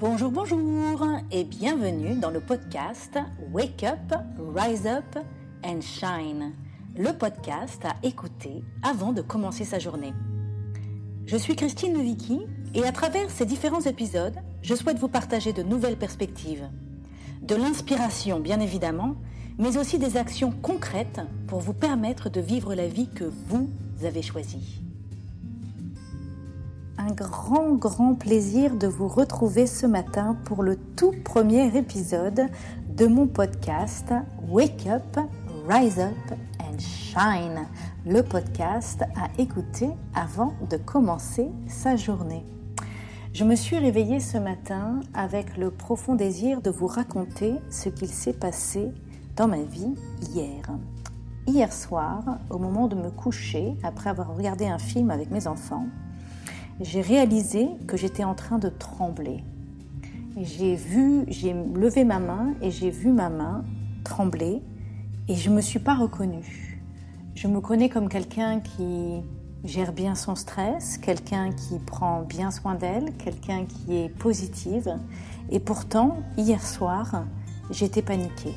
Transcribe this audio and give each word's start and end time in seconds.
Bonjour, 0.00 0.30
bonjour 0.30 1.06
et 1.30 1.44
bienvenue 1.44 2.18
dans 2.18 2.30
le 2.30 2.40
podcast 2.40 3.18
Wake 3.52 3.84
Up, 3.84 4.18
Rise 4.56 4.86
Up 4.86 5.22
and 5.62 5.82
Shine, 5.82 6.54
le 6.96 7.12
podcast 7.12 7.84
à 7.84 7.94
écouter 8.02 8.64
avant 8.82 9.12
de 9.12 9.20
commencer 9.20 9.66
sa 9.66 9.78
journée. 9.78 10.14
Je 11.26 11.36
suis 11.36 11.54
Christine 11.54 11.92
Novicki 11.92 12.40
et 12.72 12.84
à 12.84 12.92
travers 12.92 13.28
ces 13.28 13.44
différents 13.44 13.82
épisodes, 13.82 14.36
je 14.62 14.74
souhaite 14.74 14.98
vous 14.98 15.08
partager 15.08 15.52
de 15.52 15.62
nouvelles 15.62 15.98
perspectives, 15.98 16.66
de 17.42 17.54
l'inspiration 17.54 18.40
bien 18.40 18.60
évidemment, 18.60 19.16
mais 19.58 19.76
aussi 19.76 19.98
des 19.98 20.16
actions 20.16 20.50
concrètes 20.50 21.20
pour 21.46 21.60
vous 21.60 21.74
permettre 21.74 22.30
de 22.30 22.40
vivre 22.40 22.74
la 22.74 22.88
vie 22.88 23.10
que 23.10 23.30
vous 23.48 23.68
avez 24.02 24.22
choisie 24.22 24.80
un 27.00 27.12
grand, 27.12 27.72
grand 27.76 28.14
plaisir 28.14 28.76
de 28.76 28.86
vous 28.86 29.08
retrouver 29.08 29.66
ce 29.66 29.86
matin 29.86 30.36
pour 30.44 30.62
le 30.62 30.76
tout 30.76 31.14
premier 31.24 31.74
épisode 31.74 32.42
de 32.94 33.06
mon 33.06 33.26
podcast 33.26 34.12
Wake 34.48 34.86
Up, 34.86 35.18
Rise 35.66 35.98
Up 35.98 36.38
and 36.60 36.78
Shine, 36.78 37.66
le 38.04 38.22
podcast 38.22 39.02
à 39.16 39.28
écouter 39.40 39.88
avant 40.14 40.52
de 40.68 40.76
commencer 40.76 41.48
sa 41.68 41.96
journée. 41.96 42.44
Je 43.32 43.44
me 43.44 43.54
suis 43.54 43.78
réveillée 43.78 44.20
ce 44.20 44.36
matin 44.36 45.00
avec 45.14 45.56
le 45.56 45.70
profond 45.70 46.16
désir 46.16 46.60
de 46.60 46.68
vous 46.68 46.86
raconter 46.86 47.54
ce 47.70 47.88
qu'il 47.88 48.08
s'est 48.08 48.34
passé 48.34 48.90
dans 49.36 49.48
ma 49.48 49.62
vie 49.62 49.94
hier. 50.34 50.64
Hier 51.46 51.72
soir, 51.72 52.22
au 52.50 52.58
moment 52.58 52.88
de 52.88 52.94
me 52.94 53.10
coucher, 53.10 53.74
après 53.84 54.10
avoir 54.10 54.36
regardé 54.36 54.66
un 54.66 54.78
film 54.78 55.10
avec 55.10 55.30
mes 55.30 55.46
enfants, 55.46 55.86
j'ai 56.80 57.02
réalisé 57.02 57.68
que 57.86 57.96
j'étais 57.96 58.24
en 58.24 58.34
train 58.34 58.58
de 58.58 58.68
trembler. 58.68 59.44
J'ai 60.40 60.76
vu, 60.76 61.24
j'ai 61.28 61.52
levé 61.52 62.04
ma 62.04 62.18
main 62.18 62.54
et 62.62 62.70
j'ai 62.70 62.90
vu 62.90 63.12
ma 63.12 63.28
main 63.28 63.64
trembler 64.04 64.62
et 65.28 65.34
je 65.34 65.50
ne 65.50 65.56
me 65.56 65.60
suis 65.60 65.78
pas 65.78 65.94
reconnue. 65.94 66.80
Je 67.34 67.48
me 67.48 67.60
connais 67.60 67.90
comme 67.90 68.08
quelqu'un 68.08 68.60
qui 68.60 69.20
gère 69.64 69.92
bien 69.92 70.14
son 70.14 70.34
stress, 70.34 70.96
quelqu'un 70.96 71.50
qui 71.52 71.78
prend 71.78 72.22
bien 72.22 72.50
soin 72.50 72.74
d'elle, 72.74 73.12
quelqu'un 73.18 73.66
qui 73.66 73.96
est 73.96 74.08
positive. 74.08 74.96
Et 75.50 75.60
pourtant, 75.60 76.16
hier 76.38 76.64
soir, 76.66 77.24
j'étais 77.70 78.02
paniquée. 78.02 78.54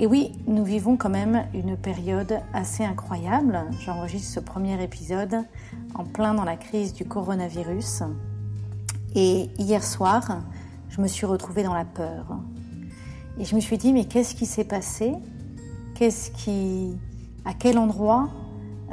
Et 0.00 0.06
oui, 0.06 0.32
nous 0.46 0.62
vivons 0.62 0.96
quand 0.96 1.08
même 1.08 1.46
une 1.54 1.76
période 1.76 2.40
assez 2.52 2.84
incroyable. 2.84 3.58
J'enregistre 3.80 4.32
ce 4.34 4.40
premier 4.40 4.80
épisode 4.80 5.42
en 5.98 6.04
plein 6.04 6.32
dans 6.32 6.44
la 6.44 6.56
crise 6.56 6.94
du 6.94 7.04
coronavirus. 7.04 8.04
Et 9.14 9.50
hier 9.58 9.82
soir, 9.82 10.42
je 10.88 11.00
me 11.00 11.08
suis 11.08 11.26
retrouvée 11.26 11.64
dans 11.64 11.74
la 11.74 11.84
peur. 11.84 12.38
Et 13.38 13.44
je 13.44 13.54
me 13.54 13.60
suis 13.60 13.78
dit, 13.78 13.92
mais 13.92 14.04
qu'est-ce 14.06 14.34
qui 14.34 14.46
s'est 14.46 14.64
passé? 14.64 15.12
Qu'est-ce 15.94 16.30
qui... 16.30 16.96
À 17.44 17.54
quel 17.54 17.78
endroit 17.78 18.28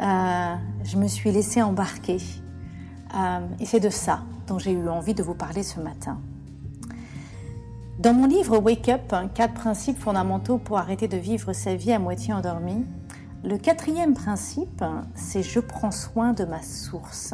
euh, 0.01 0.55
je 0.83 0.97
me 0.97 1.07
suis 1.07 1.31
laissée 1.31 1.61
embarquer? 1.61 2.17
Euh, 3.15 3.39
Et 3.59 3.65
c'est 3.65 3.79
de 3.79 3.89
ça 3.89 4.21
dont 4.47 4.59
j'ai 4.59 4.71
eu 4.71 4.87
envie 4.89 5.13
de 5.13 5.23
vous 5.23 5.35
parler 5.35 5.63
ce 5.63 5.79
matin. 5.79 6.19
Dans 7.99 8.13
mon 8.13 8.27
livre 8.27 8.57
Wake 8.59 8.89
Up, 8.89 9.13
quatre 9.33 9.53
principes 9.53 9.97
fondamentaux 9.97 10.57
pour 10.57 10.77
arrêter 10.77 11.07
de 11.07 11.17
vivre 11.17 11.53
sa 11.53 11.75
vie 11.75 11.91
à 11.91 11.99
moitié 11.99 12.33
endormie, 12.33 12.85
le 13.45 13.57
quatrième 13.57 14.13
principe, 14.13 14.83
c'est 15.13 15.43
je 15.43 15.59
prends 15.59 15.91
soin 15.91 16.33
de 16.33 16.45
ma 16.45 16.61
source. 16.63 17.33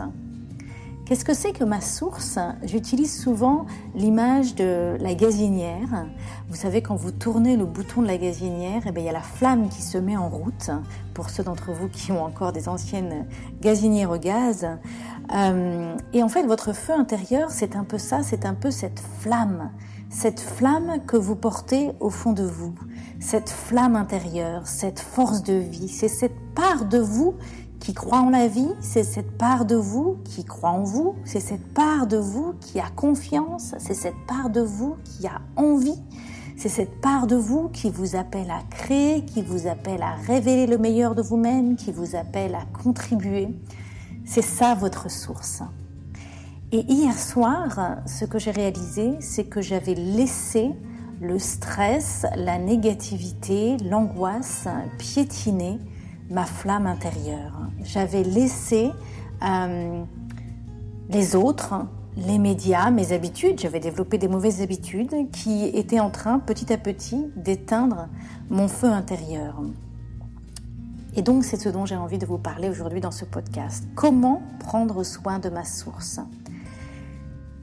Qu'est-ce 1.05 1.25
que 1.25 1.33
c'est 1.33 1.51
que 1.51 1.63
ma 1.63 1.81
source? 1.81 2.37
J'utilise 2.63 3.17
souvent 3.21 3.65
l'image 3.95 4.55
de 4.55 4.97
la 4.99 5.13
gazinière. 5.13 6.05
Vous 6.47 6.55
savez, 6.55 6.81
quand 6.81 6.95
vous 6.95 7.11
tournez 7.11 7.57
le 7.57 7.65
bouton 7.65 8.01
de 8.01 8.07
la 8.07 8.17
gazinière, 8.17 8.83
eh 8.85 8.91
bien, 8.91 9.03
il 9.03 9.05
y 9.07 9.09
a 9.09 9.13
la 9.13 9.21
flamme 9.21 9.67
qui 9.69 9.81
se 9.81 9.97
met 9.97 10.15
en 10.15 10.29
route. 10.29 10.69
Pour 11.13 11.29
ceux 11.29 11.43
d'entre 11.43 11.71
vous 11.71 11.89
qui 11.89 12.11
ont 12.11 12.23
encore 12.23 12.51
des 12.53 12.69
anciennes 12.69 13.25
gazinières 13.59 14.11
au 14.11 14.17
gaz. 14.17 14.67
Euh, 15.33 15.95
et 16.13 16.23
en 16.23 16.29
fait, 16.29 16.43
votre 16.43 16.73
feu 16.73 16.93
intérieur, 16.93 17.51
c'est 17.51 17.75
un 17.75 17.83
peu 17.83 17.97
ça, 17.97 18.23
c'est 18.23 18.45
un 18.45 18.53
peu 18.53 18.71
cette 18.71 19.01
flamme 19.19 19.71
cette 20.11 20.41
flamme 20.41 20.99
que 21.07 21.15
vous 21.15 21.37
portez 21.37 21.91
au 22.01 22.09
fond 22.09 22.33
de 22.33 22.43
vous, 22.43 22.75
cette 23.19 23.49
flamme 23.49 23.95
intérieure, 23.95 24.67
cette 24.67 24.99
force 24.99 25.41
de 25.41 25.53
vie, 25.53 25.87
c'est 25.87 26.09
cette 26.09 26.37
part 26.53 26.85
de 26.85 26.99
vous 26.99 27.33
qui 27.79 27.93
croit 27.93 28.19
en 28.19 28.29
la 28.29 28.47
vie, 28.47 28.69
c'est 28.81 29.03
cette 29.03 29.37
part 29.37 29.65
de 29.65 29.75
vous 29.75 30.17
qui 30.25 30.43
croit 30.43 30.69
en 30.69 30.83
vous, 30.83 31.15
c'est 31.23 31.39
cette 31.39 31.73
part 31.73 32.07
de 32.07 32.17
vous 32.17 32.53
qui 32.59 32.79
a 32.79 32.89
confiance, 32.95 33.73
c'est 33.79 33.93
cette 33.93 34.19
part 34.27 34.49
de 34.49 34.61
vous 34.61 34.97
qui 35.05 35.25
a 35.27 35.41
envie, 35.55 35.99
c'est 36.57 36.69
cette 36.69 36.99
part 36.99 37.25
de 37.25 37.37
vous 37.37 37.69
qui 37.69 37.89
vous 37.89 38.17
appelle 38.17 38.51
à 38.51 38.61
créer, 38.69 39.23
qui 39.25 39.41
vous 39.41 39.65
appelle 39.65 40.03
à 40.03 40.15
révéler 40.27 40.67
le 40.67 40.77
meilleur 40.77 41.15
de 41.15 41.21
vous-même, 41.21 41.77
qui 41.77 41.91
vous 41.93 42.17
appelle 42.17 42.53
à 42.53 42.65
contribuer. 42.83 43.47
C'est 44.25 44.43
ça 44.43 44.75
votre 44.75 45.09
source. 45.09 45.63
Et 46.73 46.85
hier 46.89 47.19
soir, 47.19 47.97
ce 48.05 48.23
que 48.23 48.39
j'ai 48.39 48.51
réalisé, 48.51 49.17
c'est 49.19 49.43
que 49.43 49.61
j'avais 49.61 49.93
laissé 49.93 50.71
le 51.19 51.37
stress, 51.37 52.25
la 52.37 52.57
négativité, 52.57 53.75
l'angoisse 53.77 54.69
piétiner 54.97 55.79
ma 56.29 56.45
flamme 56.45 56.87
intérieure. 56.87 57.59
J'avais 57.83 58.23
laissé 58.23 58.89
euh, 59.43 60.01
les 61.09 61.35
autres, 61.35 61.73
les 62.15 62.39
médias, 62.39 62.89
mes 62.89 63.11
habitudes, 63.11 63.59
j'avais 63.59 63.81
développé 63.81 64.17
des 64.17 64.29
mauvaises 64.29 64.61
habitudes 64.61 65.29
qui 65.31 65.65
étaient 65.65 65.99
en 65.99 66.09
train 66.09 66.39
petit 66.39 66.71
à 66.71 66.77
petit 66.77 67.27
d'éteindre 67.35 68.07
mon 68.49 68.69
feu 68.69 68.87
intérieur. 68.87 69.61
Et 71.17 71.21
donc 71.21 71.43
c'est 71.43 71.57
ce 71.57 71.67
dont 71.67 71.85
j'ai 71.85 71.97
envie 71.97 72.17
de 72.17 72.25
vous 72.25 72.37
parler 72.37 72.69
aujourd'hui 72.69 73.01
dans 73.01 73.11
ce 73.11 73.25
podcast. 73.25 73.85
Comment 73.93 74.41
prendre 74.59 75.03
soin 75.03 75.39
de 75.39 75.49
ma 75.49 75.65
source? 75.65 76.21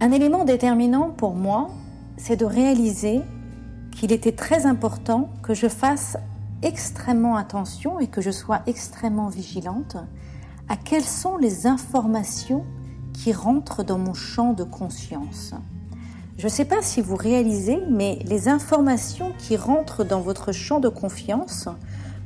Un 0.00 0.12
élément 0.12 0.44
déterminant 0.44 1.10
pour 1.10 1.34
moi, 1.34 1.70
c'est 2.16 2.36
de 2.36 2.44
réaliser 2.44 3.20
qu'il 3.90 4.12
était 4.12 4.32
très 4.32 4.66
important 4.66 5.30
que 5.42 5.54
je 5.54 5.68
fasse 5.68 6.16
extrêmement 6.62 7.36
attention 7.36 7.98
et 8.00 8.06
que 8.06 8.20
je 8.20 8.30
sois 8.30 8.60
extrêmement 8.66 9.28
vigilante 9.28 9.96
à 10.68 10.76
quelles 10.76 11.04
sont 11.04 11.36
les 11.36 11.66
informations 11.66 12.64
qui 13.12 13.32
rentrent 13.32 13.82
dans 13.82 13.98
mon 13.98 14.14
champ 14.14 14.52
de 14.52 14.64
conscience. 14.64 15.54
Je 16.36 16.44
ne 16.44 16.50
sais 16.50 16.64
pas 16.64 16.82
si 16.82 17.00
vous 17.00 17.16
réalisez, 17.16 17.80
mais 17.90 18.20
les 18.24 18.48
informations 18.48 19.32
qui 19.38 19.56
rentrent 19.56 20.04
dans 20.04 20.20
votre 20.20 20.52
champ 20.52 20.78
de 20.78 20.88
confiance, 20.88 21.68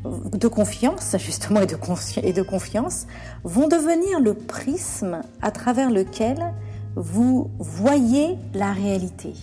de 0.04 0.48
confiance 0.48 1.16
justement 1.18 1.60
et 1.60 1.66
de, 1.66 1.78
et 2.22 2.32
de 2.34 2.42
confiance, 2.42 3.06
vont 3.44 3.68
devenir 3.68 4.20
le 4.20 4.34
prisme 4.34 5.22
à 5.40 5.50
travers 5.50 5.90
lequel 5.90 6.52
vous 6.96 7.50
voyez 7.58 8.36
la 8.54 8.72
réalité. 8.72 9.34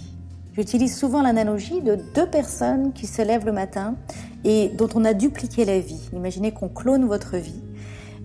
J'utilise 0.56 0.96
souvent 0.96 1.22
l'analogie 1.22 1.82
de 1.82 1.98
deux 2.14 2.28
personnes 2.28 2.92
qui 2.94 3.08
se 3.08 3.22
lèvent 3.22 3.46
le 3.46 3.52
matin 3.52 3.96
et 4.44 4.70
dont 4.70 4.90
on 4.96 5.06
a 5.06 5.14
dupliqué 5.14 5.66
la 5.66 5.80
vie. 5.80 6.10
Imaginez 6.14 6.52
qu'on 6.52 6.70
clone 6.70 7.06
votre 7.06 7.38
vie 7.38 7.62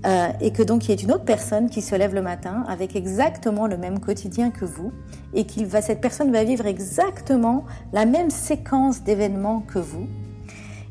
euh, 0.05 0.29
et 0.41 0.51
que 0.51 0.63
donc 0.63 0.85
il 0.85 0.91
y 0.91 0.93
ait 0.93 1.03
une 1.03 1.13
autre 1.13 1.25
personne 1.25 1.71
qui 1.71 1.81
se 1.81 1.95
lève 1.95 2.15
le 2.15 2.23
matin 2.23 2.65
avec 2.69 2.97
exactement 2.97 3.67
le 3.67 3.77
même 3.77 4.01
quotidien 4.01 4.51
que 4.51 4.65
vous 4.65 4.93
et 5.33 5.45
qu'il 5.45 5.67
va, 5.67 5.81
cette 5.81 6.01
personne 6.01 6.33
va 6.33 6.45
vivre 6.45 6.67
exactement 6.67 7.65
la 7.93 8.05
même 8.05 8.31
séquence 8.31 9.03
d'événements 9.03 9.61
que 9.61 9.79
vous. 9.79 10.07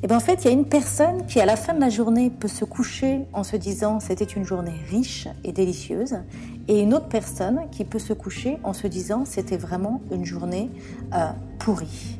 Et 0.01 0.07
bien 0.07 0.17
en 0.17 0.19
fait, 0.19 0.43
il 0.43 0.45
y 0.45 0.49
a 0.49 0.53
une 0.53 0.65
personne 0.65 1.25
qui 1.27 1.39
à 1.39 1.45
la 1.45 1.55
fin 1.55 1.73
de 1.73 1.79
la 1.79 1.89
journée 1.89 2.29
peut 2.29 2.49
se 2.49 2.65
coucher 2.65 3.21
en 3.31 3.43
se 3.43 3.55
disant 3.55 3.99
c'était 4.01 4.25
une 4.25 4.43
journée 4.43 4.73
riche 4.89 5.27
et 5.45 5.53
délicieuse 5.53 6.17
et 6.67 6.81
une 6.81 6.93
autre 6.93 7.07
personne 7.07 7.61
qui 7.71 7.85
peut 7.85 7.99
se 7.99 8.13
coucher 8.13 8.57
en 8.63 8.73
se 8.73 8.87
disant 8.87 9.25
c'était 9.25 9.57
vraiment 9.57 10.01
une 10.11 10.25
journée 10.25 10.69
euh, 11.13 11.27
pourrie. 11.59 12.17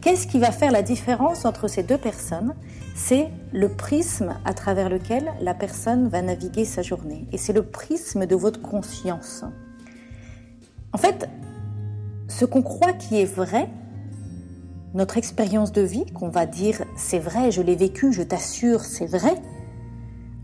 Qu'est-ce 0.00 0.26
qui 0.26 0.38
va 0.38 0.50
faire 0.50 0.72
la 0.72 0.82
différence 0.82 1.44
entre 1.44 1.68
ces 1.68 1.82
deux 1.82 1.98
personnes? 1.98 2.54
C'est 2.94 3.28
le 3.52 3.68
prisme 3.68 4.36
à 4.44 4.54
travers 4.54 4.88
lequel 4.88 5.30
la 5.40 5.52
personne 5.52 6.08
va 6.08 6.22
naviguer 6.22 6.64
sa 6.64 6.82
journée. 6.82 7.26
Et 7.32 7.38
c'est 7.38 7.52
le 7.52 7.62
prisme 7.62 8.26
de 8.26 8.34
votre 8.34 8.62
conscience. 8.62 9.44
En 10.92 10.98
fait, 10.98 11.28
ce 12.28 12.44
qu'on 12.44 12.62
croit 12.62 12.92
qui 12.94 13.20
est 13.20 13.26
vrai, 13.26 13.68
notre 14.94 15.18
expérience 15.18 15.72
de 15.72 15.82
vie, 15.82 16.06
qu'on 16.06 16.30
va 16.30 16.46
dire 16.46 16.82
c'est 16.96 17.18
vrai, 17.18 17.50
je 17.50 17.60
l'ai 17.60 17.76
vécu, 17.76 18.12
je 18.12 18.22
t'assure, 18.22 18.80
c'est 18.80 19.06
vrai, 19.06 19.34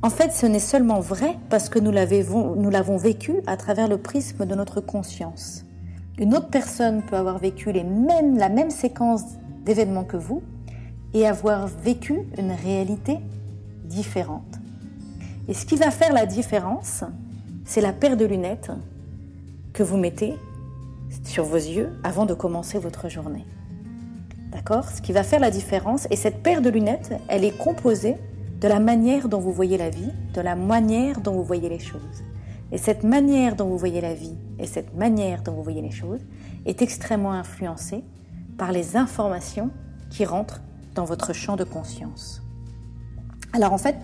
en 0.07 0.11
fait, 0.11 0.31
ce 0.31 0.47
n'est 0.47 0.61
seulement 0.61 1.01
vrai 1.01 1.37
parce 1.51 1.69
que 1.69 1.81
nous 1.81 1.91
l'avons 1.91 2.97
vécu 2.97 3.41
à 3.49 3.57
travers 3.57 3.89
le 3.89 3.99
prisme 3.99 4.47
de 4.47 4.55
notre 4.55 4.81
conscience. 4.81 5.65
Une 6.17 6.33
autre 6.33 6.49
personne 6.49 7.03
peut 7.03 7.17
avoir 7.17 7.39
vécu 7.39 7.73
la 7.73 8.49
même 8.49 8.71
séquence 8.71 9.23
d'événements 9.65 10.05
que 10.05 10.17
vous 10.17 10.45
et 11.13 11.27
avoir 11.27 11.67
vécu 11.67 12.21
une 12.39 12.53
réalité 12.53 13.19
différente. 13.83 14.61
Et 15.49 15.55
ce 15.55 15.67
qui 15.67 15.75
va 15.75 15.91
faire 15.91 16.13
la 16.13 16.25
différence, 16.25 17.03
c'est 17.65 17.81
la 17.81 17.93
paire 17.93 18.17
de 18.17 18.27
lunettes 18.27 18.71
que 19.73 19.83
vous 19.83 19.97
mettez 19.97 20.37
sur 21.25 21.43
vos 21.43 21.57
yeux 21.57 21.91
avant 22.05 22.27
de 22.27 22.35
commencer 22.35 22.79
votre 22.79 23.09
journée. 23.09 23.45
D'accord? 24.53 24.89
Ce 24.89 25.03
qui 25.03 25.13
va 25.13 25.25
faire 25.25 25.41
la 25.41 25.51
différence. 25.51 26.07
Et 26.13 26.17
cette 26.17 26.45
paire 26.45 26.63
de 26.63 26.71
lunettes, 26.71 27.13
elle 27.27 27.43
est 27.43 27.59
composée 27.59 28.15
de 28.61 28.69
la 28.69 28.81
manière 28.81 29.29
dont 29.29 29.41
vous 29.41 29.53
voyez 29.53 29.77
la 29.77 29.91
vie, 29.91 30.13
de 30.35 30.41
la 30.41 30.57
manière 30.57 31.21
dont 31.21 31.33
vous 31.33 31.45
voyez 31.45 31.69
les 31.69 31.79
choses. 31.79 32.25
Et 32.73 32.79
cette 32.79 33.05
manière 33.05 33.55
dont 33.55 33.67
vous 33.67 33.79
voyez 33.79 34.01
la 34.01 34.15
vie 34.15 34.37
et 34.59 34.67
cette 34.67 34.95
manière 34.95 35.43
dont 35.43 35.53
vous 35.53 35.63
voyez 35.63 35.83
les 35.83 35.91
choses 35.91 36.21
est 36.65 36.83
extrêmement 36.83 37.33
influencée 37.33 38.03
par 38.59 38.73
les 38.73 38.97
informations 38.97 39.71
qui 40.11 40.25
rentrent 40.25 40.61
dans 40.95 41.05
votre 41.05 41.33
champ 41.33 41.57
de 41.57 41.65
conscience. 41.65 42.43
Alors 43.53 43.73
en 43.73 43.79
fait, 43.79 43.97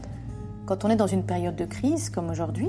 quand 0.66 0.84
on 0.84 0.90
est 0.90 0.96
dans 0.96 1.06
une 1.06 1.25
période 1.25 1.56
de 1.56 1.64
crise 1.64 2.10
comme 2.10 2.31
aujourd'hui, 2.31 2.69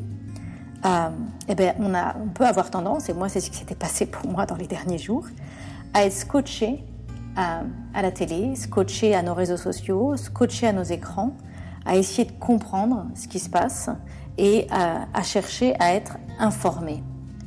euh, 0.86 1.10
eh 1.48 1.56
ben, 1.56 1.76
on, 1.80 1.94
a, 1.94 2.16
on 2.22 2.28
peut 2.30 2.46
avoir 2.46 2.72
tendance, 2.72 3.10
et 3.10 3.14
moi 3.14 3.30
c'est 3.30 3.40
ce 3.40 3.50
qui 3.50 3.58
s'était 3.58 3.76
passé 3.76 4.06
pour 4.06 4.30
moi 4.30 4.46
dans 4.46 4.56
les 4.56 4.68
derniers 4.68 4.98
jours, 4.98 5.28
à 5.94 6.06
être 6.06 6.14
scotché 6.14 6.84
à, 7.36 7.62
à, 7.94 8.02
la 8.02 8.12
télé, 8.12 8.56
scotché 8.56 9.16
à 9.16 9.22
nos 9.22 9.34
réseaux 9.34 9.58
sociaux, 9.58 10.18
scotché 10.18 10.68
à 10.68 10.74
nos 10.74 10.84
écrans, 10.84 11.36
à 11.86 11.98
essayer 11.98 12.26
de 12.26 12.32
comprendre 12.32 13.06
ce 13.16 13.28
qui 13.28 13.40
se 13.40 13.50
passe 13.50 13.90
et 14.38 14.68
à, 14.72 15.24
chercher 15.24 15.76
à 15.80 15.94
être 15.94 16.18
informé. 16.40 17.04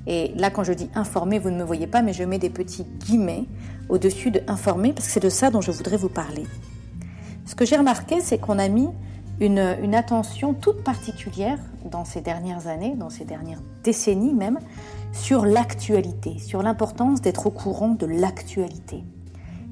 Et 0.06 0.32
là, 0.36 0.50
quand 0.50 0.62
je 0.62 0.72
dis 0.72 0.88
informé, 0.94 1.38
vous 1.38 1.50
ne 1.50 1.56
me 1.56 1.64
voyez 1.64 1.86
pas, 1.86 2.02
mais 2.02 2.12
je 2.12 2.22
mets 2.22 2.38
des 2.38 2.50
petits 2.50 2.84
guillemets 2.84 3.44
au-dessus 3.88 4.30
de 4.30 4.40
informé 4.46 4.92
parce 4.92 5.06
que 5.06 5.12
c'est 5.12 5.20
de 5.20 5.28
ça 5.28 5.50
dont 5.50 5.60
je 5.60 5.72
voudrais 5.72 5.96
vous 5.96 6.08
parler. 6.08 6.44
Ce 7.44 7.54
que 7.54 7.64
j'ai 7.64 7.76
remarqué, 7.76 8.20
c'est 8.20 8.38
qu'on 8.38 8.58
a 8.58 8.68
mis 8.68 8.88
une, 9.40 9.76
une, 9.82 9.94
attention 9.94 10.54
toute 10.54 10.82
particulière 10.82 11.58
dans 11.90 12.04
ces 12.04 12.20
dernières 12.20 12.68
années, 12.68 12.94
dans 12.96 13.10
ces 13.10 13.24
dernières 13.24 13.60
décennies 13.82 14.32
même, 14.32 14.58
sur 15.12 15.44
l'actualité, 15.44 16.38
sur 16.38 16.62
l'importance 16.62 17.20
d'être 17.20 17.46
au 17.46 17.50
courant 17.50 17.90
de 17.90 18.06
l'actualité. 18.06 19.04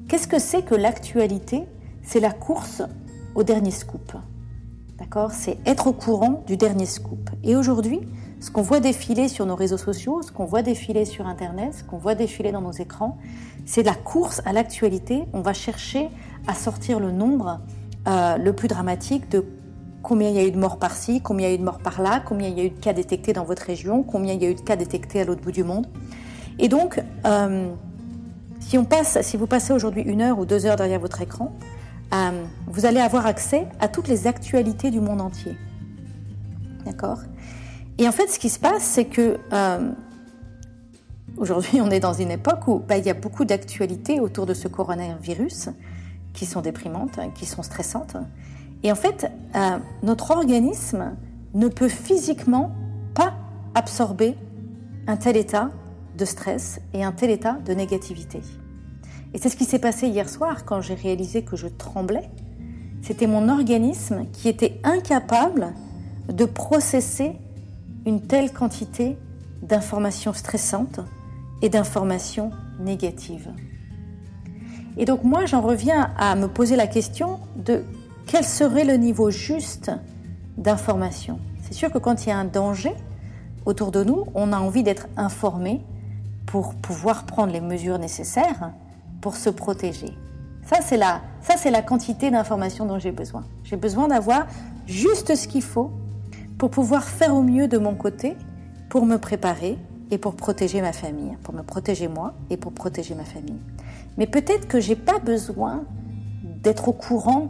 Qu'est-ce 0.07 0.27
que 0.27 0.39
c'est 0.39 0.63
que 0.63 0.75
l'actualité? 0.75 1.63
C'est 2.03 2.19
la 2.19 2.31
course 2.31 2.83
au 3.33 3.43
dernier 3.43 3.71
scoop. 3.71 4.13
D'accord? 5.05 5.31
C'est 5.31 5.59
être 5.67 5.85
au 5.85 5.93
courant 5.93 6.43
du 6.47 6.57
dernier 6.57 6.87
scoop. 6.87 7.29
Et 7.43 7.55
aujourd'hui, 7.55 8.01
ce 8.39 8.49
qu'on 8.49 8.63
voit 8.63 8.79
défiler 8.79 9.27
sur 9.27 9.45
nos 9.45 9.55
réseaux 9.55 9.77
sociaux, 9.77 10.23
ce 10.23 10.31
qu'on 10.31 10.45
voit 10.45 10.63
défiler 10.63 11.05
sur 11.05 11.27
Internet, 11.27 11.75
ce 11.75 11.83
qu'on 11.83 11.97
voit 11.97 12.15
défiler 12.15 12.51
dans 12.51 12.61
nos 12.61 12.71
écrans, 12.71 13.17
c'est 13.65 13.83
la 13.83 13.93
course 13.93 14.41
à 14.45 14.53
l'actualité. 14.53 15.23
On 15.33 15.41
va 15.41 15.53
chercher 15.53 16.09
à 16.47 16.55
sortir 16.55 16.99
le 16.99 17.11
nombre 17.11 17.59
euh, 18.07 18.37
le 18.37 18.53
plus 18.53 18.67
dramatique 18.67 19.29
de 19.29 19.45
combien 20.01 20.29
il 20.29 20.35
y 20.35 20.39
a 20.39 20.43
eu 20.43 20.51
de 20.51 20.59
morts 20.59 20.77
par-ci, 20.77 21.21
combien 21.21 21.47
il 21.47 21.51
y 21.51 21.53
a 21.53 21.55
eu 21.55 21.59
de 21.59 21.63
morts 21.63 21.79
par-là, 21.79 22.21
combien 22.25 22.47
il 22.47 22.57
y 22.57 22.61
a 22.61 22.65
eu 22.65 22.69
de 22.71 22.79
cas 22.79 22.93
détectés 22.93 23.33
dans 23.33 23.43
votre 23.43 23.63
région, 23.63 24.01
combien 24.01 24.33
il 24.33 24.41
y 24.41 24.45
a 24.47 24.49
eu 24.49 24.55
de 24.55 24.61
cas 24.61 24.75
détectés 24.75 25.21
à 25.21 25.25
l'autre 25.25 25.41
bout 25.41 25.51
du 25.51 25.63
monde. 25.63 25.87
Et 26.57 26.67
donc, 26.67 27.01
euh, 27.25 27.71
si, 28.59 28.77
on 28.77 28.85
passe, 28.85 29.19
si 29.21 29.37
vous 29.37 29.47
passez 29.47 29.71
aujourd'hui 29.71 30.01
une 30.01 30.21
heure 30.21 30.39
ou 30.39 30.45
deux 30.45 30.65
heures 30.65 30.75
derrière 30.75 30.99
votre 30.99 31.21
écran, 31.21 31.51
euh, 32.13 32.43
vous 32.75 32.85
allez 32.85 32.99
avoir 32.99 33.25
accès 33.25 33.67
à 33.79 33.87
toutes 33.87 34.09
les 34.09 34.27
actualités 34.27 34.91
du 34.91 34.99
monde 34.99 35.21
entier. 35.21 35.57
D'accord? 36.85 37.19
Et 37.97 38.05
en 38.05 38.11
fait, 38.11 38.27
ce 38.27 38.37
qui 38.37 38.49
se 38.49 38.59
passe, 38.59 38.83
c'est 38.83 39.05
que 39.05 39.39
euh, 39.53 39.91
aujourd'hui, 41.37 41.79
on 41.79 41.89
est 41.89 42.01
dans 42.01 42.11
une 42.13 42.31
époque 42.31 42.67
où 42.67 42.79
bah, 42.79 42.97
il 42.97 43.05
y 43.05 43.09
a 43.09 43.13
beaucoup 43.13 43.45
d'actualités 43.45 44.19
autour 44.19 44.45
de 44.45 44.53
ce 44.53 44.67
coronavirus 44.67 45.69
qui 46.33 46.45
sont 46.45 46.59
déprimantes, 46.59 47.17
qui 47.33 47.45
sont 47.45 47.63
stressantes. 47.63 48.17
Et 48.83 48.91
en 48.91 48.95
fait, 48.95 49.31
euh, 49.55 49.77
notre 50.03 50.31
organisme 50.31 51.15
ne 51.53 51.69
peut 51.69 51.87
physiquement 51.87 52.75
pas 53.13 53.35
absorber 53.73 54.35
un 55.07 55.15
tel 55.15 55.37
état 55.37 55.71
de 56.17 56.25
stress 56.25 56.81
et 56.93 57.05
un 57.05 57.13
tel 57.13 57.29
état 57.29 57.53
de 57.53 57.73
négativité. 57.73 58.41
Et 59.33 59.37
c'est 59.37 59.47
ce 59.47 59.55
qui 59.55 59.65
s'est 59.65 59.79
passé 59.79 60.07
hier 60.07 60.27
soir 60.27 60.65
quand 60.65 60.81
j'ai 60.81 60.93
réalisé 60.93 61.43
que 61.45 61.55
je 61.55 61.67
tremblais. 61.67 62.29
C'était 63.05 63.27
mon 63.27 63.49
organisme 63.49 64.25
qui 64.33 64.49
était 64.49 64.79
incapable 64.83 65.73
de 66.27 66.43
processer 66.43 67.33
une 68.07 68.19
telle 68.19 68.51
quantité 68.51 69.15
d'informations 69.61 70.33
stressantes 70.33 70.99
et 71.61 71.69
d'informations 71.69 72.49
négatives. 72.79 73.51
Et 74.97 75.05
donc 75.05 75.23
moi, 75.23 75.45
j'en 75.45 75.61
reviens 75.61 76.13
à 76.17 76.35
me 76.35 76.47
poser 76.47 76.75
la 76.75 76.87
question 76.87 77.39
de 77.55 77.83
quel 78.25 78.43
serait 78.43 78.85
le 78.85 78.95
niveau 78.95 79.29
juste 79.29 79.91
d'information. 80.57 81.39
C'est 81.61 81.75
sûr 81.75 81.91
que 81.91 81.99
quand 81.99 82.25
il 82.25 82.29
y 82.29 82.31
a 82.31 82.37
un 82.39 82.45
danger 82.45 82.95
autour 83.67 83.91
de 83.91 84.03
nous, 84.03 84.25
on 84.33 84.51
a 84.51 84.57
envie 84.57 84.81
d'être 84.81 85.07
informé 85.15 85.81
pour 86.47 86.73
pouvoir 86.73 87.27
prendre 87.27 87.53
les 87.53 87.61
mesures 87.61 87.99
nécessaires 87.99 88.71
pour 89.21 89.35
se 89.35 89.51
protéger. 89.51 90.11
Ça, 90.65 90.77
c'est 90.81 90.97
la, 90.97 91.21
ça, 91.45 91.57
c'est 91.57 91.69
la 91.69 91.83
quantité 91.83 92.31
d'informations 92.31 92.87
dont 92.87 92.97
j'ai 92.97 93.11
besoin. 93.11 93.43
J'ai 93.63 93.75
besoin 93.75 94.07
d'avoir 94.07 94.47
juste 94.87 95.35
ce 95.35 95.47
qu'il 95.47 95.61
faut 95.61 95.91
pour 96.57 96.71
pouvoir 96.71 97.03
faire 97.03 97.35
au 97.35 97.43
mieux 97.43 97.67
de 97.67 97.77
mon 97.77 97.93
côté, 97.93 98.35
pour 98.89 99.05
me 99.05 99.17
préparer 99.17 99.77
et 100.09 100.17
pour 100.17 100.35
protéger 100.35 100.81
ma 100.81 100.91
famille, 100.91 101.37
pour 101.43 101.53
me 101.53 101.61
protéger 101.61 102.07
moi 102.07 102.33
et 102.49 102.57
pour 102.57 102.71
protéger 102.71 103.13
ma 103.13 103.25
famille. 103.25 103.59
Mais 104.17 104.25
peut-être 104.25 104.67
que 104.67 104.79
j'ai 104.79 104.95
pas 104.95 105.19
besoin 105.19 105.83
d'être 106.63 106.87
au 106.87 106.93
courant 106.93 107.49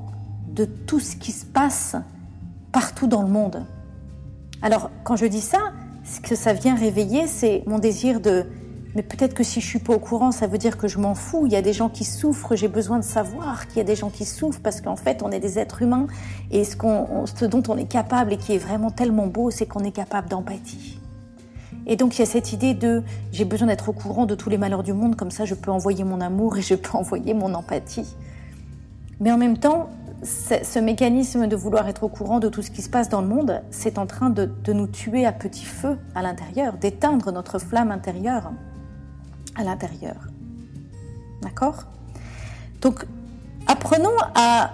de 0.49 0.65
tout 0.65 0.99
ce 0.99 1.15
qui 1.15 1.31
se 1.31 1.45
passe 1.45 1.95
partout 2.73 3.07
dans 3.07 3.21
le 3.21 3.29
monde. 3.29 3.65
Alors, 4.61 4.91
quand 5.05 5.15
je 5.15 5.25
dis 5.25 5.39
ça, 5.39 5.71
ce 6.03 6.19
que 6.19 6.35
ça 6.35 6.51
vient 6.51 6.75
réveiller, 6.75 7.27
c'est 7.27 7.63
mon 7.65 7.79
désir 7.79 8.19
de 8.19 8.45
mais 8.95 9.03
peut-être 9.03 9.33
que 9.33 9.43
si 9.43 9.59
je 9.59 9.67
suis 9.67 9.79
pas 9.79 9.93
au 9.93 9.99
courant, 9.99 10.31
ça 10.31 10.47
veut 10.47 10.57
dire 10.57 10.77
que 10.77 10.87
je 10.87 10.99
m'en 10.99 11.15
fous. 11.15 11.45
Il 11.45 11.51
y 11.51 11.57
a 11.57 11.61
des 11.61 11.73
gens 11.73 11.89
qui 11.89 12.05
souffrent, 12.05 12.55
j'ai 12.55 12.69
besoin 12.69 12.97
de 12.97 13.03
savoir 13.03 13.67
qu'il 13.67 13.77
y 13.77 13.81
a 13.81 13.83
des 13.83 13.97
gens 13.97 14.09
qui 14.09 14.23
souffrent 14.23 14.61
parce 14.61 14.79
qu'en 14.79 14.95
fait, 14.95 15.21
on 15.21 15.31
est 15.31 15.41
des 15.41 15.59
êtres 15.59 15.81
humains 15.81 16.07
et 16.49 16.63
ce, 16.63 17.45
dont 17.45 17.63
on 17.67 17.77
est 17.77 17.89
capable 17.89 18.31
et 18.31 18.37
qui 18.37 18.53
est 18.53 18.57
vraiment 18.57 18.91
tellement 18.91 19.27
beau, 19.27 19.51
c'est 19.51 19.65
qu'on 19.65 19.83
est 19.83 19.91
capable 19.91 20.29
d'empathie. 20.29 20.97
Et 21.87 21.97
donc 21.97 22.15
il 22.15 22.19
y 22.19 22.21
a 22.23 22.25
cette 22.25 22.53
idée 22.53 22.73
de 22.73 23.03
j'ai 23.31 23.45
besoin 23.45 23.67
d'être 23.67 23.89
au 23.89 23.93
courant 23.93 24.25
de 24.25 24.33
tous 24.33 24.49
les 24.49 24.57
malheurs 24.57 24.81
du 24.81 24.93
monde, 24.93 25.17
comme 25.17 25.29
ça 25.29 25.43
je 25.43 25.53
peux 25.53 25.71
envoyer 25.71 26.03
mon 26.05 26.21
amour 26.21 26.57
et 26.57 26.61
je 26.61 26.73
peux 26.73 26.97
envoyer 26.97 27.33
mon 27.33 27.53
empathie. 27.53 28.15
Mais 29.19 29.31
en 29.31 29.37
même 29.37 29.57
temps, 29.57 29.89
ce 30.23 30.79
mécanisme 30.79 31.47
de 31.47 31.55
vouloir 31.55 31.87
être 31.87 32.03
au 32.03 32.07
courant 32.07 32.39
de 32.39 32.47
tout 32.47 32.61
ce 32.61 32.71
qui 32.71 32.81
se 32.81 32.89
passe 32.89 33.09
dans 33.09 33.21
le 33.21 33.27
monde, 33.27 33.61
c'est 33.71 33.99
en 33.99 34.07
train 34.07 34.29
de 34.29 34.73
nous 34.73 34.87
tuer 34.87 35.25
à 35.25 35.33
petit 35.33 35.65
feu 35.65 35.97
à 36.15 36.23
l'intérieur, 36.23 36.77
d'éteindre 36.77 37.31
notre 37.31 37.59
flamme 37.59 37.91
intérieure 37.91 38.51
à 39.55 39.63
l'intérieur. 39.63 40.15
D'accord? 41.41 41.85
Donc, 42.81 43.05
apprenons 43.67 44.17
à 44.35 44.71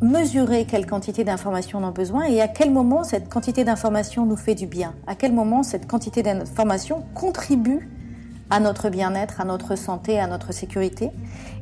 mesurer 0.00 0.64
quelle 0.64 0.86
quantité 0.86 1.22
d'informations 1.22 1.78
on 1.78 1.86
a 1.86 1.92
besoin 1.92 2.24
et 2.24 2.40
à 2.40 2.48
quel 2.48 2.72
moment 2.72 3.04
cette 3.04 3.28
quantité 3.28 3.64
d'informations 3.64 4.26
nous 4.26 4.36
fait 4.36 4.56
du 4.56 4.66
bien, 4.66 4.94
à 5.06 5.14
quel 5.14 5.32
moment 5.32 5.62
cette 5.62 5.86
quantité 5.86 6.22
d'informations 6.22 7.04
contribue 7.14 7.88
à 8.50 8.58
notre 8.60 8.90
bien-être, 8.90 9.40
à 9.40 9.44
notre 9.44 9.76
santé, 9.76 10.18
à 10.18 10.26
notre 10.26 10.52
sécurité, 10.52 11.10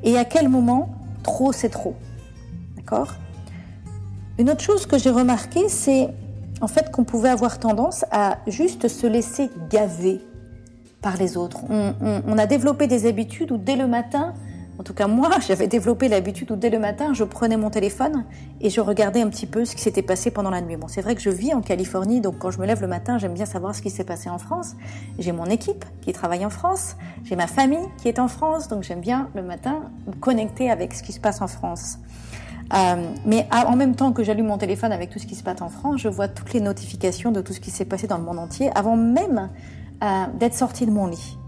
et 0.03 0.17
à 0.17 0.25
quel 0.25 0.49
moment 0.49 0.89
trop 1.23 1.53
c'est 1.53 1.69
trop. 1.69 1.95
D'accord? 2.77 3.15
Une 4.39 4.51
autre 4.51 4.63
chose 4.63 4.87
que 4.87 4.97
j'ai 4.99 5.11
remarqué, 5.11 5.69
c'est 5.69 6.09
en 6.63 6.67
fait 6.67 6.91
qu'on 6.91 7.05
pouvait 7.05 7.29
avoir 7.29 7.59
tendance 7.59 8.05
à 8.11 8.39
juste 8.47 8.89
se 8.89 9.07
laisser 9.07 9.51
gaver 9.69 10.21
par 11.03 11.17
les 11.17 11.37
autres. 11.37 11.61
On, 11.71 12.39
a 12.39 12.47
développé 12.47 12.87
des 12.87 13.07
habitudes 13.07 13.53
où 13.53 13.57
dès 13.57 13.77
le 13.77 13.87
matin, 13.87 14.35
en 14.79 14.83
tout 14.83 14.95
cas 14.95 15.07
moi, 15.07 15.31
j'avais 15.47 15.67
développé 15.67 16.09
l'habitude 16.09 16.51
où 16.51 16.57
dès 16.57 16.71
le 16.71 16.79
matin, 16.79 17.13
je 17.15 17.25
prenais 17.25 17.57
mon 17.57 17.71
téléphone 17.71 18.25
et 18.61 18.71
je 18.71 18.81
regardais 18.81 19.23
un 19.23 19.29
petit 19.29 19.47
peu 19.47 19.65
ce 19.65 19.75
qui 19.75 19.83
s'était 19.83 20.03
passé 20.03 20.31
pendant 20.31 20.51
la 20.51 20.61
nuit. 20.61 20.77
Bon, 20.77 20.89
c'est 20.89 21.01
vrai 21.01 21.15
que 21.15 21.23
je 21.23 21.31
vis 21.31 21.55
en 21.55 21.63
Californie, 21.63 22.21
donc 22.21 22.39
quand 22.39 22.51
je 22.51 22.59
me 22.59 22.67
lève 22.67 22.81
le 22.81 22.89
matin, 22.89 23.19
j'aime 23.19 23.35
bien 23.35 23.47
savoir 23.47 23.75
ce 23.75 23.83
qui 23.83 23.91
s'est 23.91 24.05
passé 24.05 24.29
en 24.29 24.39
France. 24.39 24.77
J'ai 25.19 25.33
mon 25.33 25.47
équipe 25.47 25.85
qui 26.03 26.13
travaille 26.13 26.45
en 26.45 26.51
France, 26.51 26.97
j'ai 27.25 27.37
ma 27.37 27.47
famille 27.47 27.87
qui 27.99 28.09
est 28.09 28.19
en 28.19 28.29
France, 28.29 28.69
donc 28.69 28.83
j'aime 28.83 29.01
bien 29.01 29.29
le 29.35 29.43
matin 29.43 29.83
me 30.07 30.13
connecter 30.13 30.71
avec 30.71 30.95
ce 30.95 31.03
qui 31.03 31.13
se 31.13 31.21
passe 31.21 31.41
en 31.41 31.49
France. 31.49 31.99
Euh, 32.73 33.13
mais 33.27 33.49
en 33.51 33.75
même 33.75 33.97
temps 33.97 34.13
que 34.13 34.23
j'allume 34.23 34.47
mon 34.47 34.59
téléphone 34.59 34.93
avec 34.93 35.11
tout 35.11 35.19
ce 35.19 35.27
qui 35.27 35.35
se 35.35 35.43
passe 35.43 35.61
en 35.61 35.69
France, 35.69 36.01
je 36.01 36.09
vois 36.09 36.29
toutes 36.29 36.53
les 36.53 36.61
notifications 36.61 37.33
de 37.33 37.41
tout 37.41 37.53
ce 37.53 37.59
qui 37.59 37.71
s'est 37.71 37.85
passé 37.85 38.07
dans 38.07 38.17
le 38.17 38.23
monde 38.23 38.39
entier 38.39 38.71
avant 38.77 38.97
même 38.97 39.49
euh, 40.03 40.25
d'être 40.39 40.55
sortie 40.55 40.87
de 40.87 40.91
mon 40.91 41.07
lit. 41.07 41.39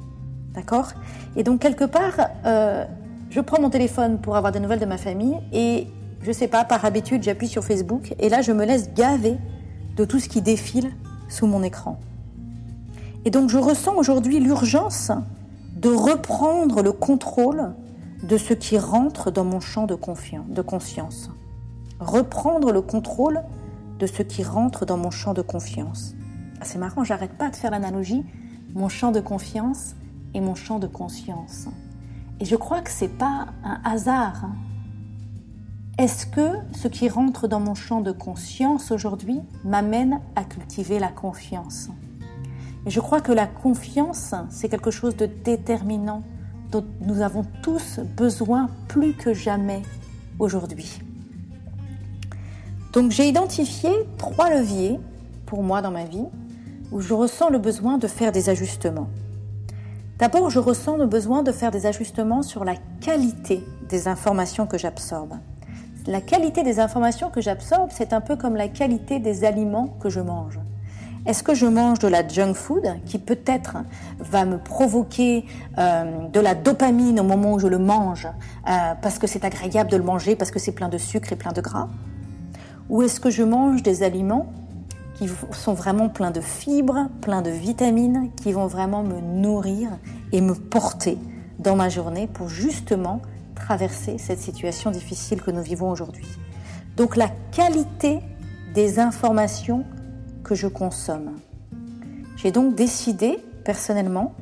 D'accord? 0.55 0.93
Et 1.37 1.43
donc, 1.43 1.61
quelque 1.61 1.85
part, 1.85 2.29
euh, 2.45 2.85
je 3.31 3.41
prends 3.41 3.61
mon 3.61 3.71
téléphone 3.71 4.19
pour 4.19 4.37
avoir 4.37 4.53
des 4.53 4.61
nouvelles 4.61 4.81
de 4.81 4.87
ma 4.87 4.99
famille 4.99 5.37
et, 5.53 5.87
je 6.21 6.33
sais 6.33 6.49
pas, 6.49 6.65
par 6.65 6.85
habitude, 6.85 7.23
j'appuie 7.23 7.49
sur 7.49 7.65
Facebook 7.65 8.15
et 8.19 8.29
là, 8.29 8.43
je 8.43 8.53
me 8.53 8.65
laisse 8.65 8.93
gaver 8.93 9.39
de 9.97 10.05
tout 10.05 10.21
ce 10.21 10.29
qui 10.29 10.43
défile 10.43 10.91
sous 11.29 11.47
mon 11.47 11.63
écran. 11.63 11.99
Et 13.25 13.31
donc, 13.31 13.49
je 13.49 13.59
ressens 13.59 13.95
aujourd'hui 13.95 14.41
l'urgence 14.41 15.13
de 15.77 15.89
reprendre 15.89 16.83
le 16.83 16.93
contrôle 16.93 17.73
de 18.23 18.37
ce 18.37 18.53
qui 18.53 18.79
rentre 18.79 19.31
dans 19.31 19.45
mon 19.45 19.61
champ 19.61 19.87
de, 19.87 19.97
de 20.49 20.63
conscience. 20.63 21.31
Reprendre 22.01 22.73
le 22.73 22.83
contrôle 22.83 23.43
de 23.99 24.07
ce 24.07 24.23
qui 24.23 24.43
rentre 24.43 24.85
dans 24.85 24.97
mon 24.97 25.11
champ 25.11 25.33
de 25.33 25.43
confiance. 25.43 26.15
Ah, 26.61 26.65
c'est 26.65 26.79
marrant, 26.79 27.05
j'arrête 27.05 27.33
pas 27.33 27.51
de 27.51 27.57
faire 27.57 27.71
l'analogie 27.71 28.25
mon 28.75 28.89
champ 28.89 29.13
de 29.13 29.21
confiance 29.21 29.95
et 30.35 30.41
mon 30.41 30.55
champ 30.55 30.79
de 30.79 30.87
conscience. 30.87 31.69
Et 32.41 32.45
je 32.45 32.57
crois 32.57 32.81
que 32.81 32.91
ce 32.91 33.05
n'est 33.05 33.11
pas 33.11 33.47
un 33.65 33.81
hasard. 33.85 34.51
Est-ce 35.99 36.27
que 36.27 36.57
ce 36.73 36.89
qui 36.89 37.09
rentre 37.09 37.49
dans 37.49 37.61
mon 37.61 37.75
champ 37.75 38.01
de 38.01 38.13
conscience 38.13 38.91
aujourd'hui 38.91 39.41
m'amène 39.65 40.21
à 40.37 40.45
cultiver 40.45 40.99
la 40.99 41.09
confiance? 41.09 41.91
Et 42.87 42.91
je 42.91 42.99
crois 42.99 43.21
que 43.21 43.31
la 43.31 43.47
confiance, 43.47 44.35
c'est 44.51 44.69
quelque 44.69 44.91
chose 44.91 45.17
de 45.17 45.27
déterminant 45.27 46.23
dont 46.71 46.85
nous 47.03 47.21
avons 47.21 47.45
tous 47.63 48.01
besoin 48.17 48.71
plus 48.89 49.15
que 49.15 49.35
jamais 49.35 49.83
aujourd'hui. 50.39 50.99
Donc 52.93 53.11
j'ai 53.11 53.29
identifié 53.29 53.91
trois 54.19 54.51
leviers 54.51 54.99
pour 55.47 55.63
moi 55.63 55.83
dans 55.83 55.91
ma 55.91 56.05
vie 56.05 56.27
où 56.93 57.01
je 57.01 57.15
ressens 57.15 57.49
le 57.49 57.59
besoin 57.59 57.99
de 57.99 58.07
faire 58.07 58.33
des 58.33 58.51
ajustements. 58.51 59.09
D'abord, 60.19 60.51
je 60.51 60.59
ressens 60.59 60.99
le 60.99 61.07
besoin 61.07 61.43
de 61.43 61.51
faire 61.51 61.71
des 61.71 61.87
ajustements 61.87 62.43
sur 62.43 62.65
la 62.65 62.75
qualité 63.01 63.65
des 63.89 64.07
informations 64.07 64.67
que 64.67 64.79
j'absorbe. 64.79 65.35
La 66.07 66.21
qualité 66.21 66.63
des 66.63 66.79
informations 66.79 67.31
que 67.31 67.41
j'absorbe, 67.41 67.91
c'est 67.93 68.13
un 68.13 68.21
peu 68.21 68.37
comme 68.37 68.55
la 68.55 68.69
qualité 68.69 69.19
des 69.19 69.45
aliments 69.45 69.97
que 70.01 70.11
je 70.11 70.21
mange. 70.21 70.61
Est-ce 71.25 71.43
que 71.43 71.55
je 71.55 71.67
mange 71.67 72.01
de 72.01 72.09
la 72.09 72.27
junk 72.27 72.55
food 72.55 72.85
qui 73.07 73.19
peut-être 73.19 73.79
va 74.19 74.45
me 74.45 74.59
provoquer 74.59 75.47
euh, 75.79 76.29
de 76.29 76.41
la 76.41 76.55
dopamine 76.55 77.21
au 77.21 77.23
moment 77.23 77.55
où 77.55 77.59
je 77.61 77.69
le 77.69 77.79
mange 77.79 78.27
euh, 78.27 78.71
parce 79.01 79.19
que 79.19 79.29
c'est 79.29 79.45
agréable 79.45 79.91
de 79.91 79.97
le 79.97 80.03
manger, 80.03 80.35
parce 80.35 80.51
que 80.51 80.59
c'est 80.59 80.73
plein 80.73 80.89
de 80.89 80.99
sucre 80.99 81.33
et 81.33 81.37
plein 81.37 81.53
de 81.53 81.61
gras? 81.61 81.89
Ou 82.91 83.03
est-ce 83.03 83.21
que 83.21 83.31
je 83.31 83.45
mange 83.45 83.85
des 83.85 84.03
aliments 84.03 84.53
qui 85.15 85.29
sont 85.53 85.75
vraiment 85.75 86.09
pleins 86.09 86.31
de 86.31 86.41
fibres, 86.41 87.09
pleins 87.21 87.43
de 87.43 87.51
vitamines, 87.51 88.31
qui 88.37 88.53
vont 88.53 88.67
vraiment 88.67 89.03
me 89.03 89.21
nourrir 89.21 89.91
et 90.33 90.41
me 90.41 90.55
porter 90.55 91.19
dans 91.59 91.77
ma 91.77 91.89
journée 91.89 92.27
pour 92.27 92.49
justement 92.49 93.21
traverser 93.55 94.19
cette 94.19 94.41
situation 94.41 94.91
difficile 94.91 95.43
que 95.43 95.51
nous 95.51 95.63
vivons 95.63 95.91
aujourd'hui. 95.91 96.27
Donc 96.97 97.17
la 97.17 97.29
qualité 97.51 98.21
des 98.75 98.99
informations 98.99 99.85
que 100.45 100.55
je 100.55 100.67
consomme. 100.67 101.37
J'ai 102.37 102.51
donc 102.51 102.75
décidé 102.75 103.39
personnellement 103.65 104.35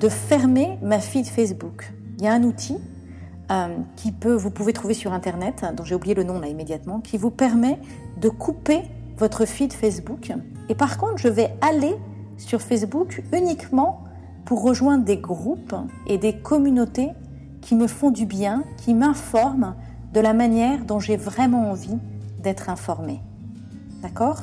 de 0.00 0.08
fermer 0.08 0.78
ma 0.82 0.98
feed 0.98 1.26
Facebook. 1.26 1.92
Il 2.18 2.24
y 2.24 2.28
a 2.28 2.32
un 2.32 2.42
outil 2.42 2.76
euh, 3.50 3.68
qui 3.94 4.12
peut, 4.12 4.34
vous 4.34 4.50
pouvez 4.50 4.72
trouver 4.72 4.94
sur 4.94 5.12
internet, 5.12 5.64
dont 5.76 5.84
j'ai 5.84 5.94
oublié 5.94 6.14
le 6.14 6.24
nom 6.24 6.40
là 6.40 6.48
immédiatement, 6.48 7.00
qui 7.00 7.16
vous 7.16 7.30
permet 7.30 7.78
de 8.20 8.28
couper 8.28 8.82
votre 9.18 9.44
feed 9.44 9.72
Facebook. 9.72 10.32
Et 10.68 10.74
par 10.74 10.98
contre, 10.98 11.18
je 11.18 11.28
vais 11.28 11.54
aller 11.60 11.94
sur 12.36 12.60
Facebook 12.60 13.22
uniquement 13.32 14.04
pour 14.44 14.62
rejoindre 14.62 15.04
des 15.04 15.16
groupes 15.16 15.74
et 16.06 16.18
des 16.18 16.36
communautés 16.36 17.10
qui 17.60 17.74
me 17.74 17.86
font 17.86 18.10
du 18.10 18.26
bien, 18.26 18.62
qui 18.76 18.94
m'informent 18.94 19.74
de 20.12 20.20
la 20.20 20.32
manière 20.32 20.84
dont 20.84 21.00
j'ai 21.00 21.16
vraiment 21.16 21.70
envie 21.70 21.98
d'être 22.42 22.70
informée. 22.70 23.20
D'accord? 24.02 24.42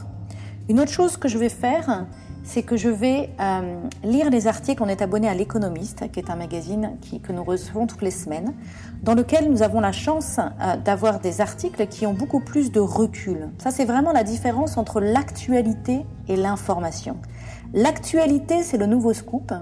Une 0.70 0.80
autre 0.80 0.92
chose 0.92 1.18
que 1.18 1.28
je 1.28 1.38
vais 1.38 1.50
faire, 1.50 2.06
c'est 2.44 2.64
que 2.64 2.78
je 2.78 2.90
vais 2.90 3.30
euh, 3.40 3.80
lire 4.04 4.30
les 4.30 4.48
articles. 4.48 4.84
On 4.84 4.88
est 4.88 5.02
abonné 5.02 5.28
à 5.30 5.34
L'Économiste, 5.34 6.12
qui 6.12 6.20
est 6.20 6.30
un 6.30 6.36
magazine 6.36 6.98
que 7.24 7.32
nous 7.32 7.44
recevons 7.44 7.88
toutes 7.88 8.02
les 8.02 8.12
semaines, 8.12 8.54
dans 9.02 9.16
lequel 9.16 9.50
nous 9.50 9.64
avons 9.64 9.80
la 9.80 9.92
chance 9.92 10.40
euh, 10.40 10.78
d'avoir 10.78 11.20
des 11.20 11.42
articles 11.42 11.88
qui 11.88 12.06
ont 12.06 12.14
beaucoup 12.14 12.42
plus 12.42 12.72
de 12.72 12.80
recul. 12.80 13.50
Ça, 13.58 13.72
c'est 13.72 13.86
vraiment 13.86 14.12
la 14.12 14.24
différence 14.24 14.78
entre 14.78 15.00
l'actualité 15.00 16.06
et 16.28 16.36
l'information. 16.36 17.18
L'actualité, 17.74 18.62
c'est 18.64 18.78
le 18.78 18.86
nouveau 18.86 19.14
scoop. 19.14 19.54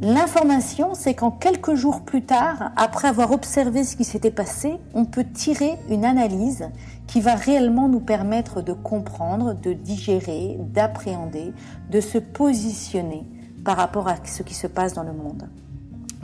L'information, 0.00 0.94
c'est 0.94 1.14
qu'en 1.14 1.30
quelques 1.30 1.76
jours 1.76 2.02
plus 2.02 2.22
tard, 2.22 2.72
après 2.76 3.08
avoir 3.08 3.30
observé 3.30 3.84
ce 3.84 3.96
qui 3.96 4.04
s'était 4.04 4.32
passé, 4.32 4.74
on 4.92 5.04
peut 5.04 5.24
tirer 5.24 5.78
une 5.88 6.04
analyse 6.04 6.68
qui 7.14 7.20
va 7.20 7.36
réellement 7.36 7.88
nous 7.88 8.00
permettre 8.00 8.60
de 8.60 8.72
comprendre, 8.72 9.54
de 9.54 9.72
digérer, 9.72 10.56
d'appréhender, 10.58 11.52
de 11.88 12.00
se 12.00 12.18
positionner 12.18 13.22
par 13.64 13.76
rapport 13.76 14.08
à 14.08 14.16
ce 14.24 14.42
qui 14.42 14.54
se 14.54 14.66
passe 14.66 14.94
dans 14.94 15.04
le 15.04 15.12
monde. 15.12 15.48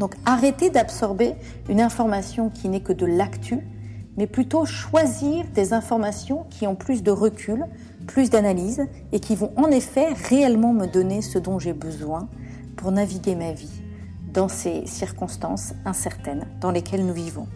Donc 0.01 0.17
arrêtez 0.27 0.69
d'absorber 0.69 1.37
une 1.69 1.81
information 1.81 2.51
qui 2.51 2.69
n'est 2.69 2.81
que 2.81 2.93
de 2.93 3.07
l'actu, 3.07 3.61
mais 4.17 4.27
plutôt 4.27 4.65
choisir 4.65 5.45
des 5.55 5.73
informations 5.73 6.45
qui 6.51 6.67
ont 6.67 6.75
plus 6.75 7.05
de 7.05 7.13
recul, 7.13 7.67
plus 8.09 8.29
d'analyse 8.29 8.85
et 9.13 9.21
qui 9.21 9.37
vont 9.37 9.53
en 9.57 9.69
effet 9.69 10.09
réellement 10.29 10.73
me 10.73 10.87
donner 10.87 11.23
ce 11.23 11.39
dont 11.39 11.61
j'ai 11.61 11.73
besoin 11.73 12.29
pour 12.75 12.91
naviguer 12.91 13.37
ma 13.37 13.53
vie 13.53 13.81
dans 14.35 14.49
ces 14.49 14.85
circonstances 14.87 15.73
incertaines 15.85 16.49
dans 16.61 16.73
lesquelles 16.73 17.07
nous 17.07 17.15
vivons. 17.15 17.47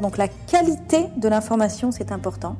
Donc 0.00 0.16
la 0.16 0.28
qualité 0.28 1.06
de 1.16 1.28
l'information, 1.28 1.90
c'est 1.90 2.12
important. 2.12 2.56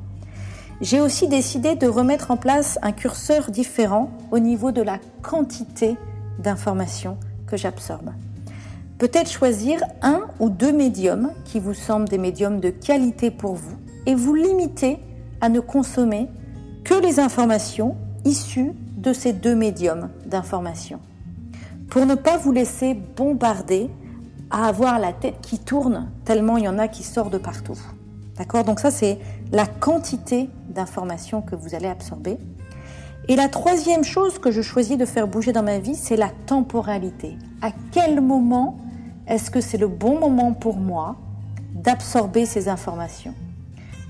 J'ai 0.81 1.01
aussi 1.01 1.27
décidé 1.27 1.75
de 1.75 1.87
remettre 1.87 2.31
en 2.31 2.37
place 2.37 2.77
un 2.81 2.91
curseur 2.91 3.49
différent 3.49 4.11
au 4.31 4.39
niveau 4.39 4.71
de 4.71 4.81
la 4.81 4.99
quantité 5.21 5.95
d'informations 6.39 7.17
que 7.47 7.55
j'absorbe. 7.55 8.11
Peut-être 8.97 9.31
choisir 9.31 9.81
un 10.01 10.21
ou 10.39 10.49
deux 10.49 10.73
médiums 10.73 11.31
qui 11.45 11.59
vous 11.59 11.73
semblent 11.73 12.09
des 12.09 12.17
médiums 12.17 12.59
de 12.59 12.69
qualité 12.69 13.31
pour 13.31 13.55
vous 13.55 13.75
et 14.05 14.15
vous 14.15 14.35
limiter 14.35 14.99
à 15.41 15.49
ne 15.49 15.59
consommer 15.59 16.27
que 16.83 16.93
les 16.93 17.19
informations 17.19 17.95
issues 18.25 18.73
de 18.97 19.13
ces 19.13 19.33
deux 19.33 19.55
médiums 19.55 20.09
d'information 20.25 20.99
pour 21.89 22.05
ne 22.05 22.15
pas 22.15 22.37
vous 22.37 22.51
laisser 22.51 22.93
bombarder 22.93 23.89
à 24.55 24.67
avoir 24.67 24.99
la 24.99 25.11
tête 25.11 25.41
qui 25.41 25.59
tourne 25.59 26.09
tellement 26.23 26.55
il 26.55 26.63
y 26.63 26.67
en 26.69 26.79
a 26.79 26.87
qui 26.87 27.03
sortent 27.03 27.33
de 27.33 27.37
partout. 27.37 27.77
D'accord? 28.37 28.63
Donc 28.63 28.79
ça, 28.79 28.89
c'est 28.89 29.19
la 29.51 29.65
quantité 29.65 30.49
d'informations 30.69 31.41
que 31.41 31.57
vous 31.57 31.75
allez 31.75 31.89
absorber. 31.89 32.37
Et 33.27 33.35
la 33.35 33.49
troisième 33.49 34.05
chose 34.05 34.39
que 34.39 34.51
je 34.51 34.61
choisis 34.61 34.97
de 34.97 35.03
faire 35.03 35.27
bouger 35.27 35.51
dans 35.51 35.61
ma 35.61 35.79
vie, 35.79 35.95
c'est 35.95 36.15
la 36.15 36.29
temporalité. 36.45 37.37
À 37.61 37.71
quel 37.91 38.21
moment 38.21 38.77
est-ce 39.27 39.51
que 39.51 39.59
c'est 39.59 39.77
le 39.77 39.89
bon 39.89 40.21
moment 40.21 40.53
pour 40.53 40.77
moi 40.77 41.17
d'absorber 41.73 42.45
ces 42.45 42.69
informations? 42.69 43.33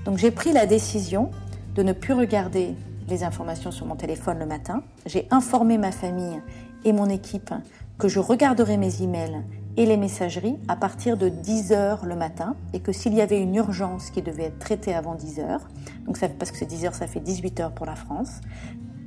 Donc 0.04 0.16
j'ai 0.16 0.30
pris 0.30 0.52
la 0.52 0.66
décision 0.66 1.32
de 1.74 1.82
ne 1.82 1.92
plus 1.92 2.12
regarder 2.12 2.76
les 3.08 3.24
informations 3.24 3.72
sur 3.72 3.84
mon 3.84 3.96
téléphone 3.96 4.38
le 4.38 4.46
matin. 4.46 4.84
J'ai 5.06 5.26
informé 5.32 5.76
ma 5.76 5.90
famille 5.90 6.40
et 6.84 6.92
mon 6.92 7.08
équipe 7.08 7.52
que 7.98 8.06
je 8.06 8.20
regarderai 8.20 8.76
mes 8.76 9.02
emails 9.02 9.42
et 9.76 9.86
les 9.86 9.96
messageries 9.96 10.58
à 10.68 10.76
partir 10.76 11.16
de 11.16 11.28
10 11.28 11.72
heures 11.72 12.06
le 12.06 12.16
matin 12.16 12.56
et 12.72 12.80
que 12.80 12.92
s'il 12.92 13.14
y 13.14 13.20
avait 13.20 13.40
une 13.40 13.54
urgence 13.54 14.10
qui 14.10 14.22
devait 14.22 14.44
être 14.44 14.58
traitée 14.58 14.94
avant 14.94 15.14
10 15.14 15.40
heures, 15.40 15.68
donc 16.06 16.16
ça, 16.16 16.28
parce 16.28 16.50
que 16.50 16.56
c'est 16.56 16.66
10 16.66 16.86
heures, 16.86 16.94
ça 16.94 17.06
fait 17.06 17.20
18 17.20 17.60
heures 17.60 17.72
pour 17.72 17.86
la 17.86 17.96
France, 17.96 18.40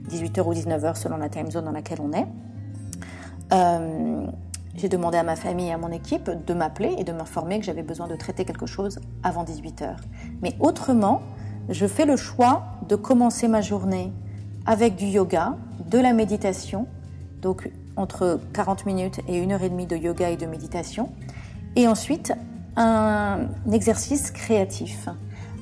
18 0.10 0.40
heures 0.40 0.48
ou 0.48 0.54
19 0.54 0.86
heures 0.86 0.98
selon 0.98 1.18
la 1.18 1.30
time 1.30 1.50
zone 1.50 1.66
dans 1.66 1.72
laquelle 1.72 2.00
on 2.02 2.14
est. 2.14 2.28
Euh, 3.52 4.28
j'ai 4.76 4.90
demandé 4.90 5.18
à 5.18 5.24
ma 5.24 5.36
famille 5.36 5.70
et 5.70 5.74
à 5.74 5.78
mon 5.78 5.92
équipe 5.92 6.30
de 6.46 6.54
m'appeler 6.54 6.96
et 6.98 7.04
de 7.04 7.12
m'informer 7.12 7.60
que 7.60 7.66
j'avais 7.66 7.84
besoin 7.84 8.08
de 8.08 8.16
traiter 8.16 8.46
quelque 8.46 8.66
chose 8.66 9.00
avant 9.24 9.44
18 9.44 9.82
heures. 9.82 10.00
Mais 10.42 10.56
autrement, 10.60 11.22
je 11.68 11.86
fais 11.88 12.06
le 12.06 12.16
choix 12.16 12.64
de 12.88 12.96
commencer 12.96 13.48
ma 13.48 13.62
journée 13.62 14.14
avec 14.66 14.96
du 14.96 15.06
yoga, 15.06 15.56
de 15.90 15.98
la 15.98 16.14
méditation 16.14 16.88
donc 17.42 17.72
entre 18.00 18.40
40 18.54 18.86
minutes 18.86 19.20
et 19.28 19.38
une 19.38 19.52
heure 19.52 19.64
et 19.64 19.70
demie 19.70 19.86
de 19.86 19.96
yoga 19.96 20.30
et 20.30 20.38
de 20.38 20.46
méditation, 20.46 21.10
et 21.76 21.88
ensuite 21.88 22.34
un 22.76 23.48
exercice 23.72 24.32
créatif. 24.32 25.10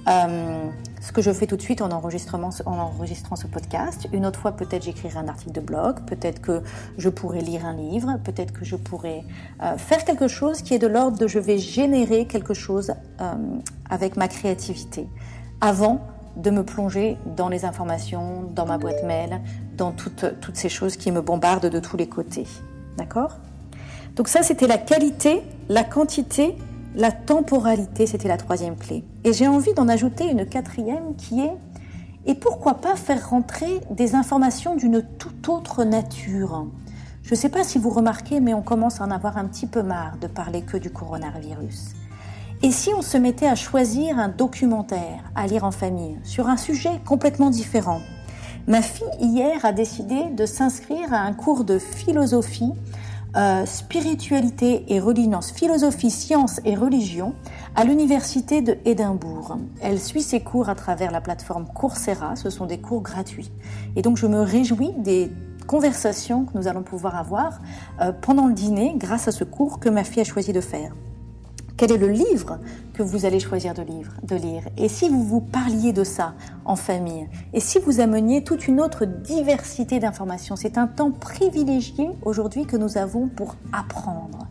Euh, 0.08 0.70
ce 1.01 1.12
que 1.12 1.22
je 1.22 1.32
fais 1.32 1.48
tout 1.48 1.58
de 1.58 1.62
suite 1.62 1.82
en, 1.82 1.91
enregistrement, 1.91 2.50
en 2.65 2.77
enregistrant 2.77 3.36
ce 3.36 3.48
podcast. 3.48 4.08
Une 4.13 4.25
autre 4.25 4.39
fois, 4.39 4.51
peut-être 4.51 4.84
j'écrirai 4.84 5.17
un 5.17 5.27
article 5.27 5.51
de 5.53 5.62
blog, 5.62 6.01
peut-être 6.06 6.41
que 6.41 6.62
je 6.98 7.10
pourrais 7.10 7.41
lire 7.41 7.65
un 7.65 7.74
livre, 7.74 8.17
peut-être 8.24 8.53
que 8.53 8.65
je 8.65 8.75
pourrais 8.75 9.24
euh, 9.63 9.77
faire 9.77 10.06
quelque 10.06 10.27
chose 10.27 10.62
qui 10.62 10.74
est 10.74 10.79
de 10.79 10.88
l'ordre 10.88 11.17
de 11.17 11.27
je 11.27 11.39
vais 11.39 11.58
générer 11.58 12.25
quelque 12.25 12.53
chose 12.53 12.94
euh, 13.22 13.34
avec 13.89 14.15
ma 14.15 14.27
créativité 14.27 15.08
avant 15.62 16.01
de 16.38 16.50
me 16.51 16.63
plonger 16.63 17.17
dans 17.36 17.50
les 17.50 17.65
informations, 17.65 18.44
dans 18.56 18.65
ma 18.65 18.77
boîte 18.77 19.03
mail, 19.03 19.41
dans 19.75 19.91
toutes, 19.91 20.25
toutes 20.39 20.56
ces 20.56 20.70
choses 20.70 20.96
qui 20.96 21.12
me 21.12 21.22
bombardent 21.22 21.70
de 21.70 21.79
tous 21.79 21.98
les 21.98 22.08
côtés. 22.08 22.48
D'accord? 22.98 23.38
Donc 24.15 24.27
ça, 24.27 24.44
c'était 24.44 24.67
la 24.67 24.77
qualité, 24.77 25.44
la 25.70 25.84
quantité, 25.84 26.56
la 26.96 27.12
temporalité, 27.12 28.08
c'était 28.08 28.27
la 28.27 28.38
troisième 28.38 28.75
clé. 28.75 29.03
Et 29.24 29.34
j'ai 29.34 29.48
envie 29.48 29.74
d'en 29.74 29.88
ajouter 29.88 30.29
une 30.29 30.46
quatrième 30.46 31.15
qui 31.15 31.41
est, 31.41 31.53
et 32.25 32.36
pourquoi 32.36 32.75
pas 32.75 32.96
faire 32.96 33.29
rentrer 33.29 33.79
des 33.91 34.15
informations 34.15 34.75
d'une 34.75 35.03
toute 35.17 35.48
autre 35.50 35.84
nature? 35.84 36.65
Je 37.24 37.32
ne 37.32 37.36
sais 37.36 37.50
pas 37.50 37.63
si 37.63 37.77
vous 37.77 37.89
remarquez, 37.89 38.39
mais 38.39 38.53
on 38.53 38.62
commence 38.62 39.01
à 39.01 39.03
en 39.03 39.12
avoir 39.12 39.38
un 39.38 39.46
petit 39.46 39.67
peu 39.67 39.84
marre 39.84 40.17
de 40.17 40.27
parler 40.27 40.62
que 40.62 40.77
du 40.77 40.89
coronavirus. 40.89 41.94
Et 42.64 42.72
si 42.72 42.90
on 42.94 43.04
se 43.04 43.18
mettait 43.18 43.48
à 43.48 43.54
choisir 43.54 44.18
un 44.18 44.30
documentaire 44.30 45.24
à 45.36 45.46
lire 45.46 45.64
en 45.64 45.72
famille 45.72 46.18
sur 46.24 46.48
un 46.48 46.58
sujet 46.58 47.00
complètement 47.06 47.52
différent? 47.52 48.02
Ma 48.68 48.82
fille 48.82 49.06
hier 49.20 49.64
a 49.64 49.72
décidé 49.72 50.26
de 50.32 50.46
s'inscrire 50.48 51.14
à 51.14 51.20
un 51.20 51.34
cours 51.34 51.64
de 51.64 51.78
philosophie 51.78 52.74
euh, 53.36 53.66
spiritualité 53.68 54.86
et 54.88 55.00
religion, 55.00 55.42
philosophie, 55.42 56.10
sciences 56.10 56.60
et 56.66 56.76
religion 56.76 57.36
à 57.76 57.84
l'université 57.84 58.64
de 58.64 58.78
Édimbourg. 58.86 59.58
Elle 59.80 60.00
suit 60.00 60.24
ses 60.24 60.40
cours 60.40 60.68
à 60.68 60.74
travers 60.74 61.12
la 61.12 61.22
plateforme 61.22 61.68
Coursera. 61.68 62.36
Ce 62.36 62.50
sont 62.50 62.66
des 62.66 62.80
cours 62.80 63.02
gratuits. 63.02 63.52
Et 63.96 64.02
donc, 64.02 64.18
je 64.18 64.26
me 64.26 64.42
réjouis 64.42 64.94
des 64.98 65.32
conversations 65.68 66.46
que 66.46 66.58
nous 66.58 66.68
allons 66.68 66.82
pouvoir 66.82 67.16
avoir 67.16 67.62
euh, 68.02 68.12
pendant 68.12 68.48
le 68.48 68.54
dîner 68.54 68.96
grâce 68.98 69.28
à 69.28 69.32
ce 69.32 69.44
cours 69.44 69.80
que 69.80 69.90
ma 69.90 70.04
fille 70.04 70.22
a 70.22 70.26
choisi 70.26 70.52
de 70.52 70.62
faire. 70.62 70.94
Quel 71.77 71.91
est 71.91 71.98
le 71.98 72.07
livre 72.07 72.57
que 72.96 73.03
vous 73.03 73.25
allez 73.25 73.39
choisir 73.39 73.75
de, 73.75 73.84
lire? 74.36 74.63
Et 74.77 74.89
si 74.89 75.10
vous 75.10 75.24
vous 75.24 75.41
parliez 75.41 75.93
de 75.93 76.03
ça 76.03 76.34
en 76.65 76.75
famille? 76.75 77.29
Et 77.53 77.60
si 77.60 77.77
vous 77.77 78.00
ameniez 78.00 78.43
toute 78.43 78.67
une 78.67 78.81
autre 78.81 79.05
diversité 79.05 80.00
d'informations? 80.00 80.55
C'est 80.55 80.79
un 80.79 80.88
temps 80.88 81.12
privilégié 81.12 82.10
aujourd'hui 82.24 82.65
que 82.65 82.77
nous 82.77 82.98
avons 82.98 83.27
pour 83.27 83.57
apprendre. 83.72 84.48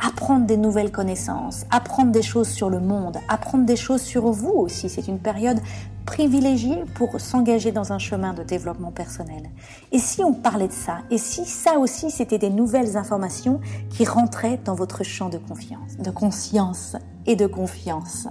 Apprendre 0.00 0.46
des 0.46 0.56
nouvelles 0.56 0.90
connaissances, 0.90 1.66
apprendre 1.70 2.12
des 2.12 2.22
choses 2.22 2.48
sur 2.48 2.70
le 2.70 2.80
monde, 2.80 3.18
apprendre 3.28 3.66
des 3.66 3.76
choses 3.76 4.00
sur 4.00 4.30
vous 4.30 4.52
aussi. 4.52 4.88
C'est 4.88 5.06
une 5.06 5.18
période 5.18 5.60
privilégiée 6.04 6.84
pour 6.94 7.20
s'engager 7.20 7.72
dans 7.72 7.92
un 7.92 7.98
chemin 7.98 8.34
de 8.34 8.42
développement 8.42 8.92
personnel. 8.92 9.50
Et 9.92 9.98
si 9.98 10.22
on 10.22 10.32
parlait 10.32 10.68
de 10.68 10.72
ça, 10.72 10.98
et 11.10 11.18
si 11.18 11.44
ça 11.44 11.78
aussi 11.78 12.10
c'était 12.10 12.38
des 12.38 12.50
nouvelles 12.50 12.96
informations 12.96 13.60
qui 13.90 14.04
rentraient 14.04 14.60
dans 14.64 14.74
votre 14.74 15.02
champ 15.02 15.28
de 15.28 15.38
confiance, 15.38 15.96
de 15.98 16.10
conscience 16.10 16.96
et 17.26 17.36
de 17.36 17.46
confiance? 17.46 18.28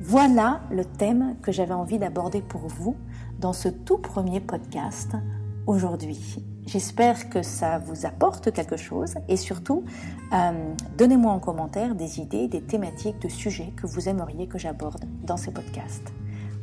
Voilà 0.00 0.60
le 0.70 0.84
thème 0.84 1.36
que 1.42 1.52
j'avais 1.52 1.74
envie 1.74 1.98
d'aborder 1.98 2.42
pour 2.42 2.62
vous 2.66 2.96
dans 3.38 3.52
ce 3.52 3.68
tout 3.68 3.98
premier 3.98 4.40
podcast 4.40 5.12
aujourd'hui. 5.66 6.42
J'espère 6.66 7.28
que 7.28 7.42
ça 7.42 7.78
vous 7.78 8.06
apporte 8.06 8.52
quelque 8.52 8.76
chose 8.76 9.14
et 9.28 9.36
surtout, 9.36 9.84
euh, 10.32 10.74
donnez-moi 10.96 11.32
en 11.32 11.40
commentaire 11.40 11.94
des 11.94 12.20
idées, 12.20 12.48
des 12.48 12.62
thématiques, 12.62 13.20
de 13.20 13.28
sujets 13.28 13.72
que 13.76 13.86
vous 13.86 14.08
aimeriez 14.08 14.46
que 14.46 14.58
j'aborde 14.58 15.04
dans 15.24 15.36
ces 15.36 15.50
podcasts. 15.50 16.12